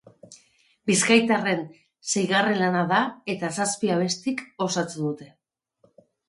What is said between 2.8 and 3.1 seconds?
da